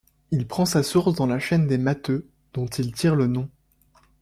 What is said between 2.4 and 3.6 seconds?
dont il tire le nom.